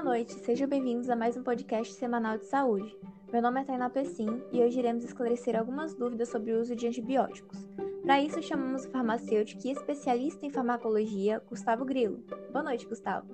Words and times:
Boa 0.00 0.12
noite, 0.12 0.32
sejam 0.32 0.66
bem-vindos 0.66 1.10
a 1.10 1.14
mais 1.14 1.36
um 1.36 1.42
podcast 1.42 1.92
semanal 1.92 2.38
de 2.38 2.46
saúde. 2.46 2.96
Meu 3.30 3.42
nome 3.42 3.60
é 3.60 3.64
Tainá 3.64 3.90
Pessim 3.90 4.42
e 4.50 4.62
hoje 4.62 4.78
iremos 4.78 5.04
esclarecer 5.04 5.54
algumas 5.54 5.94
dúvidas 5.94 6.30
sobre 6.30 6.54
o 6.54 6.60
uso 6.62 6.74
de 6.74 6.86
antibióticos. 6.86 7.68
Para 8.02 8.18
isso, 8.18 8.42
chamamos 8.42 8.86
o 8.86 8.90
farmacêutico 8.90 9.60
e 9.66 9.72
especialista 9.72 10.46
em 10.46 10.50
farmacologia, 10.50 11.42
Gustavo 11.46 11.84
Grilo. 11.84 12.24
Boa 12.50 12.62
noite, 12.62 12.86
Gustavo. 12.86 13.28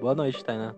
Boa 0.00 0.14
noite, 0.14 0.44
Tainá. 0.44 0.76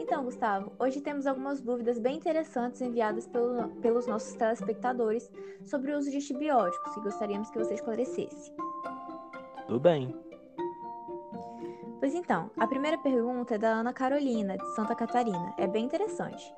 Então, 0.00 0.24
Gustavo, 0.24 0.72
hoje 0.76 1.00
temos 1.00 1.28
algumas 1.28 1.60
dúvidas 1.60 2.00
bem 2.00 2.16
interessantes 2.16 2.80
enviadas 2.80 3.28
pelo, 3.28 3.68
pelos 3.76 4.08
nossos 4.08 4.34
telespectadores 4.34 5.30
sobre 5.62 5.92
o 5.92 5.98
uso 5.98 6.10
de 6.10 6.16
antibióticos 6.16 6.96
e 6.96 7.00
gostaríamos 7.02 7.50
que 7.50 7.58
você 7.58 7.74
esclarecesse. 7.74 8.52
Tudo 9.68 9.78
bem. 9.78 10.25
Pois 12.06 12.14
então, 12.14 12.48
a 12.56 12.68
primeira 12.68 12.96
pergunta 12.96 13.56
é 13.56 13.58
da 13.58 13.66
Ana 13.66 13.92
Carolina, 13.92 14.56
de 14.56 14.74
Santa 14.76 14.94
Catarina. 14.94 15.52
É 15.58 15.66
bem 15.66 15.84
interessante. 15.84 16.54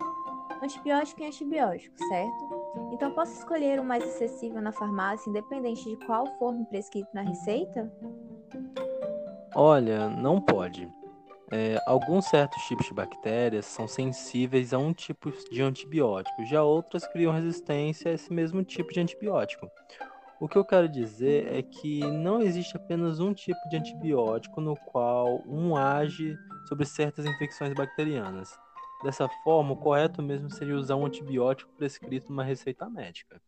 Antibiótico 0.63 1.23
e 1.23 1.25
antibiótico, 1.25 1.97
certo? 2.07 2.93
Então 2.93 3.11
posso 3.13 3.33
escolher 3.33 3.81
o 3.81 3.83
mais 3.83 4.05
acessível 4.05 4.61
na 4.61 4.73
farmácia, 4.73 5.31
independente 5.31 5.83
de 5.89 5.97
qual 6.05 6.27
for 6.39 6.55
prescrito 6.67 7.09
na 7.15 7.23
receita? 7.23 7.91
Olha, 9.55 10.11
não 10.11 10.39
pode. 10.39 10.87
É, 11.51 11.79
alguns 11.87 12.27
certos 12.27 12.63
tipos 12.65 12.85
de 12.85 12.93
bactérias 12.93 13.65
são 13.65 13.89
sensíveis 13.89 14.75
a 14.75 14.79
um 14.79 14.93
tipo 14.93 15.33
de 15.51 15.63
antibiótico, 15.63 16.45
já 16.45 16.63
outras 16.63 17.07
criam 17.07 17.33
resistência 17.33 18.11
a 18.11 18.15
esse 18.15 18.31
mesmo 18.31 18.63
tipo 18.63 18.93
de 18.93 19.01
antibiótico. 19.01 19.67
O 20.41 20.49
que 20.49 20.57
eu 20.57 20.65
quero 20.65 20.89
dizer 20.89 21.53
é 21.53 21.63
que 21.63 21.99
não 22.01 22.41
existe 22.41 22.77
apenas 22.77 23.19
um 23.19 23.35
tipo 23.35 23.59
de 23.69 23.77
antibiótico 23.77 24.61
no 24.61 24.77
qual 24.77 25.43
um 25.45 25.77
age 25.77 26.39
sobre 26.69 26.85
certas 26.85 27.27
infecções 27.27 27.75
bacterianas. 27.75 28.57
Dessa 29.03 29.29
forma, 29.43 29.73
o 29.73 29.77
correto 29.77 30.23
mesmo 30.23 30.49
seria 30.49 30.77
usar 30.77 30.95
um 30.95 31.07
antibiótico 31.07 31.73
prescrito 31.77 32.31
numa 32.31 32.45
receita 32.45 32.89
médica. 32.89 33.41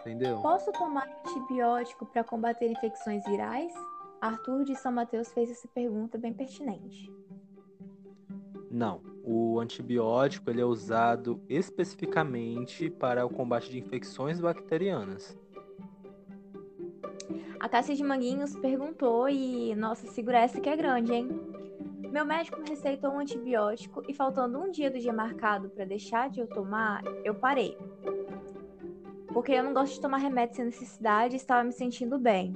Entendeu? 0.00 0.40
Posso 0.40 0.72
tomar 0.72 1.06
antibiótico 1.26 2.06
para 2.06 2.24
combater 2.24 2.70
infecções 2.70 3.24
virais? 3.26 3.72
Arthur 4.22 4.64
de 4.64 4.74
São 4.76 4.90
Mateus 4.90 5.30
fez 5.32 5.50
essa 5.50 5.68
pergunta 5.68 6.16
bem 6.16 6.32
pertinente. 6.32 7.12
Não, 8.70 9.02
o 9.24 9.60
antibiótico 9.60 10.50
ele 10.50 10.60
é 10.60 10.64
usado 10.64 11.40
especificamente 11.48 12.90
para 12.90 13.24
o 13.24 13.30
combate 13.30 13.70
de 13.70 13.78
infecções 13.78 14.40
bacterianas. 14.40 15.38
A 17.60 17.68
Cássia 17.68 17.94
de 17.94 18.02
Manguinhos 18.02 18.56
perguntou 18.56 19.28
e, 19.28 19.74
nossa, 19.76 20.08
segura 20.08 20.40
essa 20.40 20.60
que 20.60 20.68
é 20.68 20.76
grande, 20.76 21.12
hein? 21.12 21.28
Meu 22.10 22.26
médico 22.26 22.60
me 22.60 22.68
receitou 22.68 23.12
um 23.12 23.20
antibiótico 23.20 24.02
e 24.08 24.12
faltando 24.12 24.58
um 24.58 24.70
dia 24.70 24.90
do 24.90 24.98
dia 24.98 25.12
marcado 25.12 25.70
para 25.70 25.84
deixar 25.84 26.28
de 26.28 26.40
eu 26.40 26.46
tomar, 26.46 27.02
eu 27.24 27.34
parei. 27.34 27.78
Porque 29.28 29.52
eu 29.52 29.62
não 29.62 29.72
gosto 29.72 29.94
de 29.94 30.00
tomar 30.00 30.18
remédio 30.18 30.56
sem 30.56 30.64
necessidade 30.66 31.34
e 31.34 31.36
estava 31.36 31.64
me 31.64 31.72
sentindo 31.72 32.18
bem. 32.18 32.54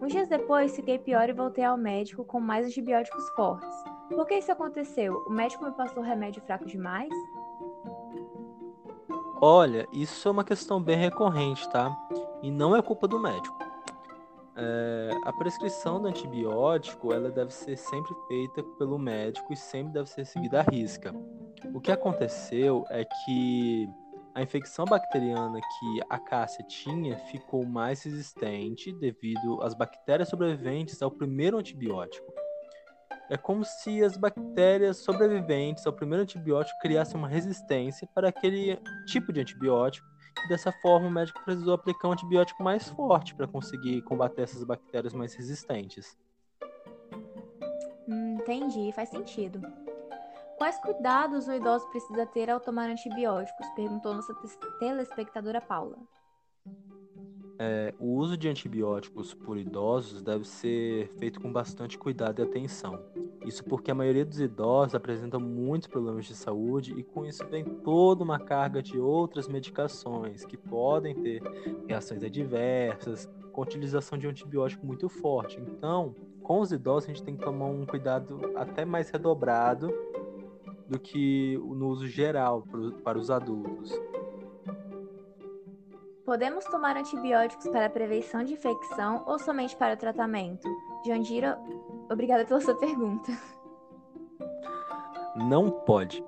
Uns 0.00 0.12
dias 0.12 0.28
depois, 0.28 0.76
fiquei 0.76 0.98
pior 0.98 1.28
e 1.28 1.32
voltei 1.32 1.64
ao 1.64 1.78
médico 1.78 2.24
com 2.24 2.38
mais 2.38 2.66
antibióticos 2.66 3.28
fortes. 3.30 3.93
Por 4.08 4.26
que 4.26 4.34
isso 4.34 4.52
aconteceu? 4.52 5.24
O 5.26 5.30
médico 5.30 5.64
me 5.64 5.72
passou 5.72 6.02
remédio 6.02 6.42
fraco 6.42 6.64
demais? 6.66 7.12
Olha, 9.40 9.86
isso 9.92 10.26
é 10.28 10.30
uma 10.30 10.44
questão 10.44 10.82
bem 10.82 10.96
recorrente, 10.96 11.68
tá? 11.70 11.94
E 12.42 12.50
não 12.50 12.74
é 12.76 12.82
culpa 12.82 13.08
do 13.08 13.18
médico. 13.18 13.58
É, 14.56 15.10
a 15.24 15.32
prescrição 15.32 16.00
do 16.00 16.06
antibiótico 16.06 17.12
ela 17.12 17.28
deve 17.30 17.52
ser 17.52 17.76
sempre 17.76 18.14
feita 18.28 18.62
pelo 18.78 18.98
médico 18.98 19.52
e 19.52 19.56
sempre 19.56 19.92
deve 19.92 20.08
ser 20.08 20.24
seguida 20.24 20.60
à 20.60 20.62
risca. 20.62 21.12
O 21.74 21.80
que 21.80 21.90
aconteceu 21.90 22.84
é 22.88 23.04
que 23.04 23.88
a 24.34 24.42
infecção 24.42 24.84
bacteriana 24.84 25.60
que 25.60 26.00
a 26.08 26.18
Cássia 26.18 26.64
tinha 26.64 27.16
ficou 27.18 27.66
mais 27.66 28.02
resistente 28.02 28.92
devido 28.92 29.60
às 29.62 29.74
bactérias 29.74 30.28
sobreviventes 30.28 31.02
ao 31.02 31.10
primeiro 31.10 31.58
antibiótico. 31.58 32.43
É 33.30 33.36
como 33.38 33.64
se 33.64 34.02
as 34.04 34.16
bactérias 34.16 34.98
sobreviventes 34.98 35.86
ao 35.86 35.92
primeiro 35.92 36.22
antibiótico 36.22 36.78
criassem 36.78 37.16
uma 37.16 37.28
resistência 37.28 38.06
para 38.14 38.28
aquele 38.28 38.78
tipo 39.06 39.32
de 39.32 39.40
antibiótico, 39.40 40.06
e 40.44 40.48
dessa 40.48 40.70
forma 40.72 41.08
o 41.08 41.10
médico 41.10 41.42
precisou 41.44 41.74
aplicar 41.74 42.08
um 42.08 42.12
antibiótico 42.12 42.62
mais 42.62 42.88
forte 42.90 43.34
para 43.34 43.46
conseguir 43.46 44.02
combater 44.02 44.42
essas 44.42 44.62
bactérias 44.62 45.14
mais 45.14 45.34
resistentes. 45.34 46.18
Hum, 48.06 48.34
entendi, 48.34 48.92
faz 48.92 49.08
sentido. 49.08 49.60
Quais 50.58 50.78
cuidados 50.78 51.48
o 51.48 51.52
idoso 51.52 51.88
precisa 51.88 52.26
ter 52.26 52.50
ao 52.50 52.60
tomar 52.60 52.90
antibióticos? 52.90 53.66
Perguntou 53.74 54.14
nossa 54.14 54.34
telespectadora 54.78 55.60
Paula. 55.60 55.98
É, 57.58 57.94
o 57.98 58.14
uso 58.14 58.36
de 58.36 58.48
antibióticos 58.48 59.32
por 59.32 59.56
idosos 59.56 60.22
deve 60.22 60.44
ser 60.44 61.08
feito 61.18 61.40
com 61.40 61.52
bastante 61.52 61.96
cuidado 61.96 62.40
e 62.40 62.44
atenção. 62.44 63.13
Isso 63.44 63.62
porque 63.64 63.90
a 63.90 63.94
maioria 63.94 64.24
dos 64.24 64.40
idosos 64.40 64.94
apresenta 64.94 65.38
muitos 65.38 65.86
problemas 65.86 66.24
de 66.24 66.34
saúde 66.34 66.94
e 66.98 67.02
com 67.02 67.26
isso 67.26 67.46
vem 67.46 67.64
toda 67.64 68.24
uma 68.24 68.38
carga 68.38 68.82
de 68.82 68.98
outras 68.98 69.46
medicações 69.48 70.44
que 70.44 70.56
podem 70.56 71.14
ter 71.14 71.42
reações 71.86 72.22
adversas 72.22 73.28
com 73.52 73.60
a 73.60 73.64
utilização 73.64 74.18
de 74.18 74.26
um 74.26 74.30
antibiótico 74.30 74.86
muito 74.86 75.08
forte. 75.08 75.60
Então, 75.60 76.14
com 76.42 76.60
os 76.60 76.72
idosos 76.72 77.08
a 77.08 77.12
gente 77.12 77.22
tem 77.22 77.36
que 77.36 77.44
tomar 77.44 77.66
um 77.66 77.84
cuidado 77.86 78.52
até 78.56 78.84
mais 78.84 79.10
redobrado 79.10 79.92
do 80.88 80.98
que 80.98 81.56
no 81.58 81.88
uso 81.88 82.06
geral 82.06 82.64
para 83.02 83.18
os 83.18 83.30
adultos. 83.30 83.92
Podemos 86.24 86.64
tomar 86.64 86.96
antibióticos 86.96 87.68
para 87.68 87.90
prevenção 87.90 88.42
de 88.42 88.54
infecção 88.54 89.22
ou 89.26 89.38
somente 89.38 89.76
para 89.76 89.92
o 89.92 89.96
tratamento? 89.96 90.66
Jandira, 91.06 91.58
obrigada 92.10 92.44
pela 92.44 92.60
sua 92.60 92.74
pergunta. 92.74 93.32
Não 95.36 95.70
pode. 95.70 96.24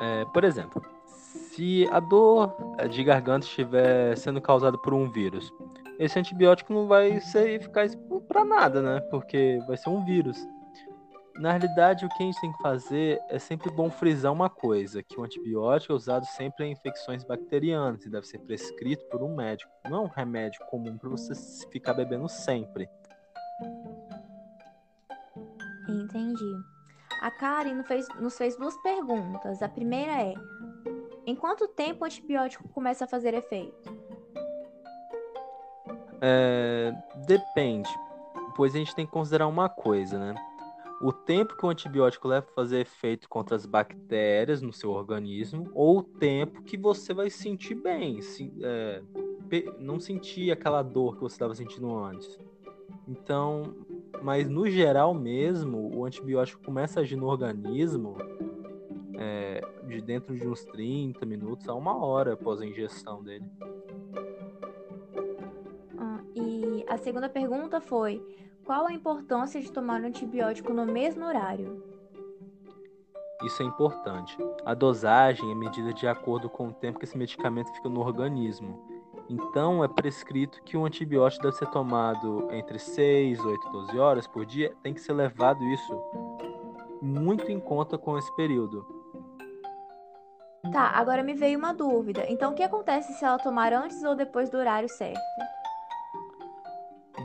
É, 0.00 0.24
por 0.26 0.44
exemplo, 0.44 0.82
se 1.06 1.88
a 1.90 2.00
dor 2.00 2.54
de 2.90 3.02
garganta 3.04 3.46
estiver 3.46 4.16
sendo 4.16 4.40
causada 4.40 4.78
por 4.78 4.92
um 4.94 5.10
vírus, 5.10 5.52
esse 5.98 6.18
antibiótico 6.18 6.72
não 6.72 6.86
vai 6.86 7.20
ser 7.20 7.50
eficaz 7.50 7.96
para 8.28 8.44
nada, 8.44 8.82
né? 8.82 9.00
Porque 9.10 9.60
vai 9.66 9.76
ser 9.76 9.90
um 9.90 10.04
vírus. 10.04 10.36
Na 11.36 11.50
realidade, 11.50 12.06
o 12.06 12.08
que 12.08 12.22
a 12.22 12.26
gente 12.26 12.40
tem 12.40 12.52
que 12.52 12.62
fazer 12.62 13.20
é 13.28 13.40
sempre 13.40 13.68
bom 13.68 13.90
frisar 13.90 14.32
uma 14.32 14.48
coisa, 14.48 15.02
que 15.02 15.18
o 15.18 15.24
antibiótico 15.24 15.92
é 15.92 15.96
usado 15.96 16.24
sempre 16.26 16.64
em 16.64 16.72
infecções 16.72 17.24
bacterianas 17.24 18.04
e 18.04 18.08
deve 18.08 18.26
ser 18.26 18.38
prescrito 18.38 19.04
por 19.06 19.20
um 19.20 19.34
médico. 19.34 19.70
Não 19.90 19.98
é 19.98 20.00
um 20.02 20.08
remédio 20.08 20.64
comum 20.66 20.96
para 20.96 21.08
você 21.08 21.34
ficar 21.72 21.94
bebendo 21.94 22.28
sempre. 22.28 22.88
Entendi. 25.88 26.64
A 27.20 27.30
Karen 27.30 27.74
nos 27.74 27.86
fez, 27.86 28.08
nos 28.20 28.36
fez 28.36 28.56
duas 28.56 28.76
perguntas. 28.82 29.62
A 29.62 29.68
primeira 29.68 30.12
é: 30.12 30.34
em 31.26 31.34
quanto 31.34 31.68
tempo 31.68 32.02
o 32.02 32.06
antibiótico 32.06 32.68
começa 32.68 33.04
a 33.04 33.08
fazer 33.08 33.34
efeito? 33.34 33.94
É, 36.20 36.92
depende, 37.26 37.90
pois 38.56 38.74
a 38.74 38.78
gente 38.78 38.94
tem 38.94 39.04
que 39.04 39.12
considerar 39.12 39.46
uma 39.46 39.68
coisa, 39.68 40.18
né? 40.18 40.34
o 41.00 41.12
tempo 41.12 41.56
que 41.56 41.66
o 41.66 41.68
antibiótico 41.68 42.26
leva 42.28 42.46
para 42.46 42.54
fazer 42.54 42.80
efeito 42.80 43.28
contra 43.28 43.54
as 43.54 43.66
bactérias 43.66 44.62
no 44.62 44.72
seu 44.72 44.90
organismo, 44.90 45.70
ou 45.74 45.98
o 45.98 46.02
tempo 46.02 46.62
que 46.62 46.78
você 46.78 47.12
vai 47.12 47.28
sentir 47.28 47.74
bem, 47.74 48.22
se, 48.22 48.52
é, 48.62 49.02
não 49.78 50.00
sentir 50.00 50.50
aquela 50.50 50.82
dor 50.82 51.16
que 51.16 51.20
você 51.20 51.34
estava 51.34 51.54
sentindo 51.54 51.94
antes. 51.94 52.38
Então, 53.06 53.74
mas 54.24 54.48
no 54.48 54.66
geral 54.70 55.12
mesmo, 55.12 55.94
o 55.94 56.06
antibiótico 56.06 56.62
começa 56.64 56.98
a 56.98 57.02
agir 57.02 57.14
no 57.14 57.26
organismo 57.26 58.16
é, 59.18 59.60
de 59.86 60.00
dentro 60.00 60.34
de 60.34 60.48
uns 60.48 60.64
30 60.64 61.26
minutos 61.26 61.68
a 61.68 61.74
uma 61.74 62.02
hora 62.02 62.32
após 62.32 62.58
a 62.58 62.64
injeção 62.64 63.22
dele. 63.22 63.44
Ah, 65.98 66.20
e 66.34 66.86
a 66.88 66.96
segunda 66.96 67.28
pergunta 67.28 67.82
foi: 67.82 68.26
qual 68.64 68.86
a 68.86 68.92
importância 68.94 69.60
de 69.60 69.70
tomar 69.70 70.00
um 70.00 70.06
antibiótico 70.06 70.72
no 70.72 70.86
mesmo 70.86 71.26
horário? 71.26 71.84
Isso 73.42 73.62
é 73.62 73.66
importante. 73.66 74.38
A 74.64 74.72
dosagem 74.72 75.52
é 75.52 75.54
medida 75.54 75.92
de 75.92 76.08
acordo 76.08 76.48
com 76.48 76.68
o 76.68 76.72
tempo 76.72 76.98
que 76.98 77.04
esse 77.04 77.18
medicamento 77.18 77.70
fica 77.74 77.90
no 77.90 78.00
organismo. 78.00 78.93
Então, 79.28 79.82
é 79.82 79.88
prescrito 79.88 80.62
que 80.62 80.76
um 80.76 80.84
antibiótico 80.84 81.44
deve 81.44 81.56
ser 81.56 81.66
tomado 81.70 82.48
entre 82.52 82.78
6, 82.78 83.40
8 83.40 83.70
12 83.70 83.98
horas 83.98 84.26
por 84.26 84.44
dia. 84.44 84.74
Tem 84.82 84.92
que 84.92 85.00
ser 85.00 85.14
levado 85.14 85.62
isso 85.64 86.02
muito 87.00 87.50
em 87.50 87.58
conta 87.58 87.96
com 87.96 88.18
esse 88.18 88.34
período. 88.36 88.86
Tá, 90.72 90.90
agora 90.94 91.22
me 91.22 91.34
veio 91.34 91.58
uma 91.58 91.74
dúvida. 91.74 92.24
Então, 92.28 92.52
o 92.52 92.54
que 92.54 92.62
acontece 92.62 93.12
se 93.14 93.24
ela 93.24 93.38
tomar 93.38 93.72
antes 93.72 94.02
ou 94.02 94.14
depois 94.14 94.48
do 94.48 94.56
horário 94.56 94.88
certo? 94.88 95.20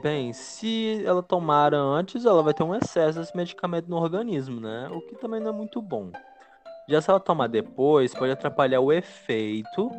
Bem, 0.02 0.32
se 0.32 1.04
ela 1.06 1.22
tomar 1.22 1.74
antes, 1.74 2.26
ela 2.26 2.42
vai 2.42 2.54
ter 2.54 2.64
um 2.64 2.76
excesso 2.76 3.20
desse 3.20 3.36
medicamento 3.36 3.90
no 3.90 3.98
organismo, 3.98 4.62
né? 4.62 4.90
O 4.92 5.02
que 5.02 5.16
também 5.16 5.42
não 5.42 5.50
é 5.50 5.54
muito 5.54 5.82
bom. 5.82 6.12
Já 6.88 7.02
se 7.02 7.10
ela 7.10 7.20
tomar 7.20 7.48
depois, 7.48 8.14
pode 8.14 8.32
atrapalhar 8.32 8.80
o 8.80 8.92
efeito 8.92 9.92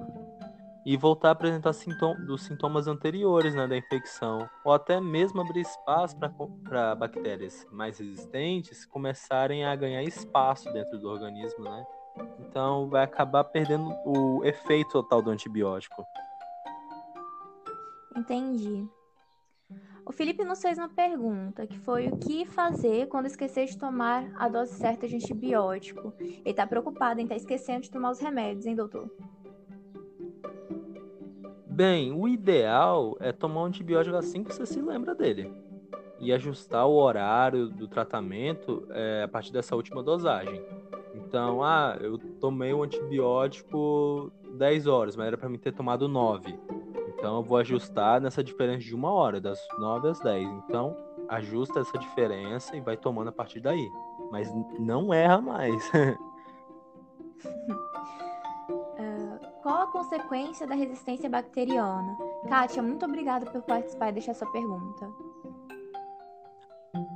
e 0.85 0.97
voltar 0.97 1.29
a 1.29 1.33
apresentar 1.33 1.73
sintoma, 1.73 2.15
dos 2.21 2.43
sintomas 2.43 2.87
anteriores 2.87 3.55
né, 3.55 3.67
da 3.67 3.77
infecção, 3.77 4.49
ou 4.65 4.73
até 4.73 5.01
mesmo 5.01 5.41
abrir 5.41 5.61
espaço 5.61 6.17
para 6.65 6.95
bactérias 6.95 7.67
mais 7.71 7.99
resistentes 7.99 8.85
começarem 8.87 9.65
a 9.65 9.75
ganhar 9.77 10.03
espaço 10.03 10.73
dentro 10.73 10.99
do 10.99 11.09
organismo, 11.09 11.65
né? 11.65 11.85
Então 12.41 12.89
vai 12.89 13.05
acabar 13.05 13.45
perdendo 13.45 13.95
o 14.05 14.45
efeito 14.45 14.91
total 14.91 15.23
do 15.23 15.31
antibiótico. 15.31 16.05
Entendi. 18.17 18.89
O 20.05 20.13
Felipe 20.13 20.45
nos 20.45 20.61
fez 20.61 20.77
uma 20.77 20.89
pergunta, 20.89 21.67
que 21.67 21.79
foi 21.79 22.09
o 22.09 22.17
que 22.17 22.45
fazer 22.45 23.07
quando 23.07 23.27
esquecer 23.27 23.67
de 23.67 23.79
tomar 23.79 24.29
a 24.35 24.49
dose 24.49 24.75
certa 24.75 25.07
de 25.07 25.15
antibiótico. 25.15 26.13
Ele 26.19 26.43
está 26.47 26.67
preocupado 26.67 27.21
em 27.21 27.25
estar 27.25 27.37
tá 27.37 27.41
esquecendo 27.41 27.83
de 27.83 27.91
tomar 27.91 28.11
os 28.11 28.19
remédios, 28.19 28.67
hein, 28.67 28.75
doutor? 28.75 29.09
Bem, 31.71 32.13
o 32.13 32.27
ideal 32.27 33.17
é 33.21 33.31
tomar 33.31 33.63
um 33.63 33.67
antibiótico 33.67 34.17
assim 34.17 34.43
que 34.43 34.53
você 34.53 34.67
se 34.67 34.83
lembra 34.83 35.15
dele. 35.15 35.53
E 36.19 36.33
ajustar 36.33 36.87
o 36.87 36.97
horário 36.97 37.69
do 37.69 37.87
tratamento 37.87 38.87
é, 38.91 39.23
a 39.25 39.29
partir 39.29 39.53
dessa 39.53 39.77
última 39.77 40.03
dosagem. 40.03 40.61
Então, 41.15 41.63
ah, 41.63 41.97
eu 42.01 42.19
tomei 42.41 42.73
o 42.73 42.83
antibiótico 42.83 44.33
10 44.59 44.87
horas, 44.89 45.17
mas 45.17 45.29
era 45.29 45.39
para 45.39 45.49
mim 45.49 45.59
ter 45.59 45.73
tomado 45.73 46.09
9. 46.09 46.59
Então 47.15 47.37
eu 47.37 47.43
vou 47.43 47.57
ajustar 47.59 48.21
nessa 48.21 48.43
diferença 48.43 48.81
de 48.81 48.95
uma 48.95 49.13
hora, 49.13 49.41
das 49.41 49.61
9 49.79 50.09
às 50.09 50.21
10. 50.21 50.49
Então, 50.67 50.97
ajusta 51.29 51.81
essa 51.81 51.97
diferença 51.97 52.77
e 52.77 52.81
vai 52.81 52.97
tomando 52.97 53.29
a 53.29 53.33
partir 53.33 53.61
daí. 53.61 53.89
Mas 54.31 54.53
não 54.79 55.15
erra 55.15 55.41
mais. 55.41 55.91
Qual 59.63 59.83
a 59.83 59.87
consequência 59.87 60.67
da 60.67 60.75
resistência 60.75 61.29
bacteriana? 61.29 62.17
Kátia, 62.49 62.83
muito 62.83 63.05
obrigada 63.05 63.45
por 63.51 63.63
participar 63.63 64.09
e 64.09 64.13
deixar 64.13 64.35
sua 64.35 64.51
pergunta. 64.51 65.11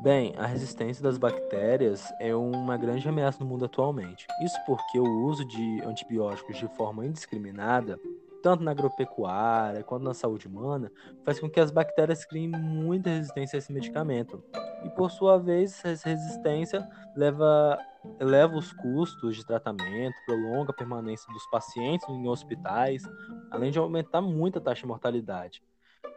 Bem, 0.03 0.35
a 0.37 0.47
resistência 0.47 1.03
das 1.03 1.17
bactérias 1.17 2.13
é 2.21 2.35
uma 2.35 2.77
grande 2.77 3.09
ameaça 3.09 3.43
no 3.43 3.49
mundo 3.49 3.65
atualmente. 3.65 4.27
Isso 4.43 4.57
porque 4.67 4.99
o 4.99 5.25
uso 5.25 5.45
de 5.47 5.81
antibióticos 5.83 6.59
de 6.59 6.69
forma 6.69 7.07
indiscriminada, 7.07 7.99
tanto 8.45 8.63
na 8.63 8.73
agropecuária 8.73 9.83
quanto 9.83 10.05
na 10.05 10.13
saúde 10.13 10.47
humana, 10.47 10.93
faz 11.25 11.41
com 11.41 11.49
que 11.49 11.59
as 11.59 11.71
bactérias 11.71 12.27
criem 12.27 12.51
muita 12.51 13.09
resistência 13.09 13.57
a 13.57 13.59
esse 13.59 13.73
medicamento. 13.73 14.45
E 14.85 14.91
por 14.91 15.11
sua 15.11 15.39
vez, 15.39 15.83
essa 15.83 16.11
resistência 16.11 16.87
leva 17.17 17.79
eleva 18.21 18.55
os 18.55 18.71
custos 18.71 19.35
de 19.35 19.47
tratamento, 19.47 20.15
prolonga 20.27 20.73
a 20.73 20.77
permanência 20.77 21.27
dos 21.33 21.47
pacientes 21.47 22.07
em 22.07 22.29
hospitais, 22.29 23.03
além 23.51 23.71
de 23.71 23.79
aumentar 23.79 24.21
muito 24.21 24.59
a 24.59 24.61
taxa 24.61 24.83
de 24.83 24.89
mortalidade. 24.89 25.63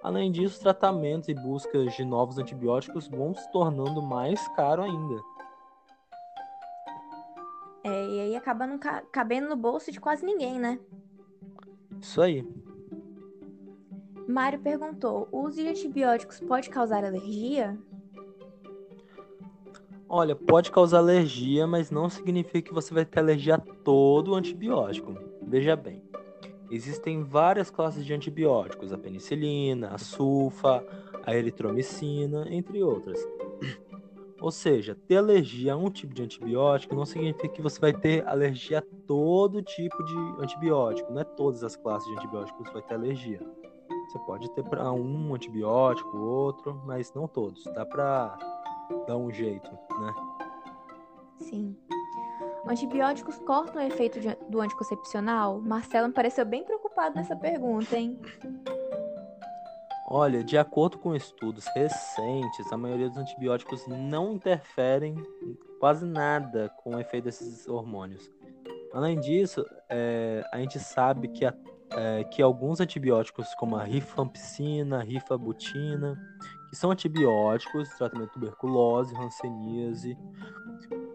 Além 0.04 0.30
disso, 0.30 0.60
tratamentos 0.60 1.30
e 1.30 1.34
buscas 1.34 1.96
de 1.96 2.04
novos 2.04 2.38
antibióticos 2.38 3.08
vão 3.08 3.34
se 3.34 3.50
tornando 3.54 4.02
mais 4.02 4.46
caro 4.50 4.84
ainda. 4.84 5.22
É, 7.86 8.06
e 8.06 8.20
aí 8.20 8.36
acaba 8.36 8.68
não 8.68 8.78
cabendo 9.14 9.48
no 9.48 9.56
bolso 9.56 9.94
de 9.94 10.02
quase 10.02 10.26
ninguém, 10.26 10.60
né? 10.60 10.78
Isso 12.02 12.22
aí. 12.22 12.48
Mário 14.28 14.60
perguntou: 14.60 15.28
o 15.32 15.46
uso 15.46 15.62
de 15.62 15.68
antibióticos 15.68 16.40
pode 16.40 16.70
causar 16.70 17.04
alergia? 17.04 17.78
Olha, 20.10 20.36
pode 20.36 20.72
causar 20.72 21.00
alergia, 21.00 21.68
mas 21.68 21.92
não 21.92 22.10
significa 22.10 22.62
que 22.62 22.74
você 22.74 22.94
vai 22.94 23.04
ter 23.04 23.20
alergia 23.20 23.56
a 23.56 23.60
todo 23.60 24.32
o 24.32 24.36
antibiótico. 24.36 25.14
Veja 25.42 25.76
bem, 25.76 26.02
existem 26.72 27.24
várias 27.24 27.70
classes 27.70 28.06
de 28.06 28.14
antibióticos, 28.14 28.94
a 28.94 28.98
penicilina, 28.98 29.90
a 29.90 29.98
sulfa, 29.98 30.84
a 31.26 31.36
eritromicina, 31.36 32.48
entre 32.50 32.82
outras. 32.82 33.20
Ou 34.40 34.52
seja, 34.52 34.96
ter 35.08 35.18
alergia 35.18 35.74
a 35.74 35.78
um 35.78 35.90
tipo 35.90 36.14
de 36.14 36.22
antibiótico 36.24 36.96
não 36.96 37.06
significa 37.06 37.50
que 37.50 37.62
você 37.62 37.80
vai 37.80 37.94
ter 37.94 38.28
alergia 38.28 38.80
a 38.80 38.84
todo 39.08 39.62
tipo 39.64 40.04
de 40.04 40.18
antibiótico. 40.40 41.12
Não 41.12 41.22
é 41.22 41.24
todas 41.24 41.64
as 41.64 41.76
classes 41.76 42.08
de 42.08 42.16
antibióticos 42.18 42.58
que 42.58 42.68
você 42.68 42.74
vai 42.74 42.82
ter 42.84 42.94
alergia. 42.94 43.40
Você 44.08 44.20
pode 44.20 44.50
ter 44.52 44.64
para 44.64 44.92
um 44.92 45.34
antibiótico, 45.34 46.18
outro, 46.18 46.82
mas 46.86 47.12
não 47.14 47.28
todos. 47.28 47.64
Dá 47.66 47.86
para 47.86 48.38
dá 49.08 49.18
um 49.18 49.32
jeito, 49.32 49.70
né? 50.00 50.14
Sim. 51.40 51.76
Antibióticos 52.68 53.38
cortam 53.40 53.82
o 53.82 53.86
efeito 53.86 54.20
de, 54.20 54.36
do 54.50 54.62
anticoncepcional? 54.62 55.60
Marcelo 55.60 56.08
me 56.08 56.14
pareceu 56.14 56.46
bem 56.46 56.64
preocupado 56.64 57.16
nessa 57.16 57.36
pergunta, 57.36 57.98
hein? 57.98 58.20
Olha, 60.10 60.42
de 60.42 60.58
acordo 60.58 60.98
com 60.98 61.14
estudos 61.14 61.66
recentes, 61.76 62.72
a 62.72 62.78
maioria 62.78 63.10
dos 63.10 63.18
antibióticos 63.18 63.86
não 63.88 64.32
interferem 64.32 65.16
quase 65.82 66.06
nada 66.06 66.70
com 66.78 66.96
o 66.96 67.00
efeito 67.00 67.26
desses 67.26 67.68
hormônios. 67.68 68.32
Além 68.94 69.20
disso, 69.20 69.66
é, 69.90 70.46
a 70.54 70.60
gente 70.60 70.80
sabe 70.80 71.28
que, 71.28 71.44
a, 71.44 71.54
é, 71.92 72.24
que 72.24 72.42
alguns 72.42 72.80
antibióticos, 72.80 73.54
como 73.56 73.76
a 73.76 73.84
rifampicina, 73.84 75.04
rifabutina 75.04 76.18
que 76.70 76.76
são 76.76 76.92
antibióticos, 76.92 77.90
tratamento 77.90 78.28
de 78.28 78.34
tuberculose, 78.34 79.16
hanseníase 79.16 80.18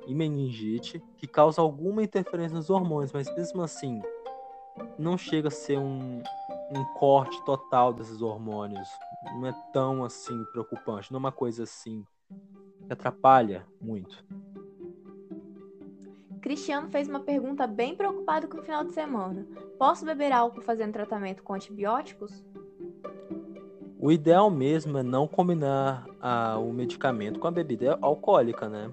e 0.06 0.14
meningite, 0.14 1.02
que 1.16 1.26
causam 1.26 1.64
alguma 1.64 2.02
interferência 2.02 2.56
nos 2.56 2.68
hormônios, 2.68 3.12
mas 3.12 3.34
mesmo 3.34 3.62
assim 3.62 4.02
não 4.98 5.18
chega 5.18 5.48
a 5.48 5.50
ser 5.50 5.78
um, 5.78 6.22
um 6.76 6.84
corte 6.94 7.42
total 7.44 7.92
desses 7.92 8.22
hormônios. 8.22 8.88
Não 9.34 9.46
é 9.46 9.52
tão 9.72 10.04
assim 10.04 10.44
preocupante, 10.52 11.12
não 11.12 11.19
é 11.19 11.20
uma 11.20 11.32
coisa 11.32 11.64
assim 11.64 12.04
que 12.86 12.92
atrapalha 12.92 13.66
muito. 13.80 14.24
Cristiano 16.40 16.88
fez 16.90 17.08
uma 17.08 17.20
pergunta 17.20 17.66
bem 17.69 17.94
preocupado 17.94 18.48
com 18.48 18.58
o 18.58 18.62
final 18.62 18.82
de 18.82 18.92
semana. 18.92 19.46
Posso 19.78 20.04
beber 20.04 20.32
álcool 20.32 20.60
fazendo 20.60 20.92
tratamento 20.92 21.42
com 21.42 21.54
antibióticos? 21.54 22.44
O 23.97 24.11
ideal 24.11 24.50
mesmo 24.50 24.99
é 24.99 25.02
não 25.04 25.28
combinar 25.28 26.04
a, 26.20 26.58
o 26.58 26.73
medicamento 26.73 27.38
com 27.38 27.47
a 27.47 27.52
bebida 27.52 27.97
alcoólica, 28.02 28.68
né? 28.68 28.92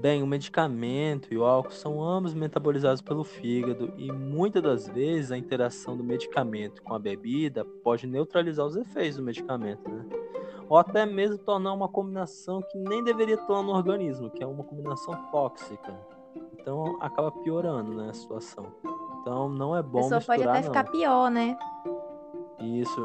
Bem, 0.00 0.22
o 0.22 0.26
medicamento 0.26 1.34
e 1.34 1.36
o 1.36 1.44
álcool 1.44 1.72
são 1.72 2.00
ambos 2.00 2.32
metabolizados 2.32 3.02
pelo 3.02 3.24
fígado 3.24 3.92
e 3.96 4.12
muitas 4.12 4.62
das 4.62 4.88
vezes 4.88 5.32
a 5.32 5.36
interação 5.36 5.96
do 5.96 6.04
medicamento 6.04 6.80
com 6.84 6.94
a 6.94 7.00
bebida 7.00 7.64
pode 7.82 8.06
neutralizar 8.06 8.64
os 8.64 8.76
efeitos 8.76 9.16
do 9.16 9.24
medicamento, 9.24 9.90
né? 9.90 10.06
Ou 10.68 10.76
até 10.76 11.04
mesmo 11.04 11.38
tornar 11.38 11.72
uma 11.72 11.88
combinação 11.88 12.62
que 12.70 12.78
nem 12.78 13.02
deveria 13.02 13.34
estar 13.34 13.60
no 13.60 13.72
organismo, 13.72 14.30
que 14.30 14.42
é 14.42 14.46
uma 14.46 14.62
combinação 14.62 15.14
tóxica. 15.32 15.92
Então 16.52 16.96
acaba 17.00 17.32
piorando, 17.32 17.92
né, 17.94 18.10
a 18.10 18.14
situação. 18.14 18.66
Então 19.20 19.48
não 19.48 19.74
é 19.74 19.82
bom 19.82 20.08
misturar, 20.08 20.24
pode 20.24 20.42
até 20.44 20.58
não. 20.58 20.62
ficar 20.62 20.84
pior, 20.84 21.28
né? 21.28 21.58
Isso, 22.60 23.00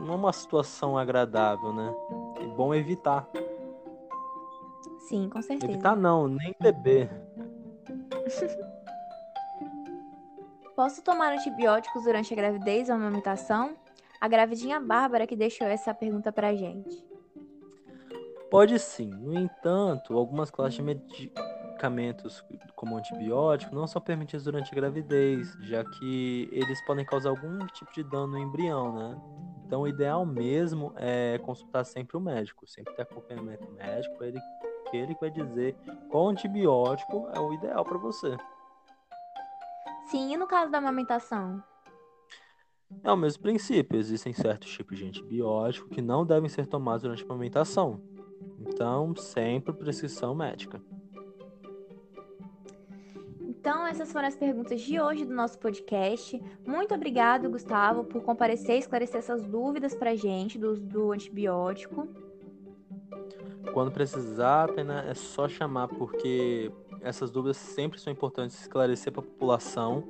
não 0.00 0.14
é 0.14 0.16
uma 0.16 0.32
situação 0.32 0.96
agradável, 0.96 1.74
né? 1.74 1.94
É 2.40 2.46
bom 2.46 2.74
evitar. 2.74 3.28
Sim, 5.08 5.28
com 5.28 5.40
certeza. 5.42 5.72
Evitar 5.72 5.96
não, 5.96 6.28
nem 6.28 6.54
beber. 6.60 7.10
Posso 10.76 11.02
tomar 11.02 11.32
antibióticos 11.32 12.04
durante 12.04 12.32
a 12.32 12.36
gravidez 12.36 12.88
ou 12.88 12.94
a 12.94 12.98
amamentação? 12.98 13.76
A 14.20 14.28
gravidinha 14.28 14.78
Bárbara 14.78 15.26
que 15.26 15.34
deixou 15.34 15.66
essa 15.66 15.92
pergunta 15.92 16.30
pra 16.30 16.54
gente. 16.54 17.04
Pode 18.50 18.78
sim. 18.78 19.10
No 19.10 19.38
entanto, 19.38 20.16
algumas 20.16 20.50
classes 20.50 20.76
de 20.76 20.82
medicamentos 20.82 22.44
como 22.74 22.96
antibiótico 22.96 23.74
não 23.74 23.86
são 23.86 24.00
permitidos 24.00 24.44
durante 24.44 24.72
a 24.72 24.74
gravidez, 24.74 25.52
já 25.62 25.84
que 25.84 26.48
eles 26.52 26.80
podem 26.86 27.04
causar 27.04 27.30
algum 27.30 27.58
tipo 27.66 27.92
de 27.92 28.04
dano 28.04 28.28
no 28.28 28.38
embrião, 28.38 28.92
né? 28.94 29.20
Então, 29.66 29.82
o 29.82 29.88
ideal 29.88 30.24
mesmo 30.24 30.94
é 30.96 31.38
consultar 31.38 31.84
sempre 31.84 32.16
o 32.16 32.20
médico, 32.20 32.66
sempre 32.66 32.94
ter 32.94 33.02
acompanhamento 33.02 33.70
médico, 33.72 34.24
ele 34.24 34.38
que 34.90 34.96
ele 34.96 35.16
vai 35.20 35.30
dizer 35.30 35.76
qual 36.10 36.28
antibiótico 36.28 37.28
é 37.34 37.40
o 37.40 37.52
ideal 37.52 37.84
para 37.84 37.98
você. 37.98 38.36
Sim, 40.06 40.32
e 40.32 40.36
no 40.36 40.46
caso 40.46 40.70
da 40.70 40.78
amamentação? 40.78 41.62
É 43.04 43.12
o 43.12 43.16
mesmo 43.16 43.42
princípio, 43.42 43.98
existem 43.98 44.32
certos 44.32 44.70
tipos 44.70 44.96
de 44.96 45.06
antibiótico 45.06 45.88
que 45.90 46.00
não 46.00 46.24
devem 46.24 46.48
ser 46.48 46.66
tomados 46.66 47.02
durante 47.02 47.22
a 47.22 47.26
amamentação. 47.26 48.00
Então, 48.60 49.14
sempre 49.14 49.74
prescrição 49.74 50.34
médica. 50.34 50.80
Então, 53.40 53.86
essas 53.86 54.10
foram 54.10 54.28
as 54.28 54.36
perguntas 54.36 54.80
de 54.80 54.98
hoje 54.98 55.26
do 55.26 55.34
nosso 55.34 55.58
podcast. 55.58 56.42
Muito 56.66 56.94
obrigado, 56.94 57.50
Gustavo, 57.50 58.04
por 58.04 58.22
comparecer 58.22 58.76
e 58.76 58.78
esclarecer 58.78 59.18
essas 59.18 59.44
dúvidas 59.44 59.94
pra 59.94 60.14
gente 60.14 60.58
do, 60.58 60.74
do 60.74 61.12
antibiótico. 61.12 62.08
Quando 63.72 63.90
precisar, 63.90 64.72
Pena, 64.72 65.04
é 65.08 65.14
só 65.14 65.48
chamar, 65.48 65.88
porque 65.88 66.70
essas 67.00 67.30
dúvidas 67.30 67.56
sempre 67.56 68.00
são 68.00 68.12
importantes 68.12 68.60
esclarecer 68.60 69.12
para 69.12 69.22
a 69.22 69.26
população. 69.26 70.04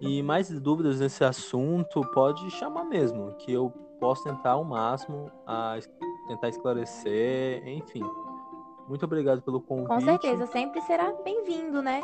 E 0.00 0.22
mais 0.22 0.48
dúvidas 0.48 1.00
nesse 1.00 1.22
assunto, 1.22 2.00
pode 2.12 2.50
chamar 2.52 2.84
mesmo, 2.84 3.34
que 3.34 3.52
eu 3.52 3.70
posso 4.00 4.24
tentar 4.24 4.52
ao 4.52 4.64
máximo 4.64 5.30
a 5.46 5.78
tentar 6.26 6.48
esclarecer, 6.48 7.66
enfim. 7.68 8.02
Muito 8.88 9.04
obrigado 9.04 9.42
pelo 9.42 9.60
convite. 9.60 9.88
Com 9.88 10.00
certeza, 10.00 10.46
sempre 10.46 10.80
será 10.82 11.12
bem-vindo, 11.22 11.82
né? 11.82 12.00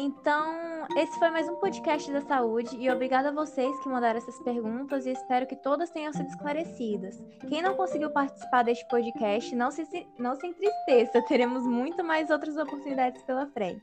Então, 0.00 0.86
esse 0.96 1.18
foi 1.18 1.28
mais 1.28 1.48
um 1.48 1.56
podcast 1.56 2.08
da 2.12 2.20
saúde 2.20 2.76
e 2.76 2.88
obrigado 2.88 3.26
a 3.26 3.32
vocês 3.32 3.76
que 3.80 3.88
mandaram 3.88 4.16
essas 4.16 4.38
perguntas 4.44 5.04
e 5.04 5.10
espero 5.10 5.44
que 5.44 5.56
todas 5.56 5.90
tenham 5.90 6.12
sido 6.12 6.28
esclarecidas. 6.28 7.20
Quem 7.48 7.60
não 7.60 7.74
conseguiu 7.74 8.08
participar 8.08 8.62
deste 8.62 8.86
podcast, 8.86 9.56
não 9.56 9.72
se, 9.72 9.84
não 10.16 10.36
se 10.36 10.46
entristeça, 10.46 11.20
teremos 11.22 11.66
muito 11.66 12.04
mais 12.04 12.30
outras 12.30 12.56
oportunidades 12.56 13.20
pela 13.24 13.48
frente. 13.48 13.82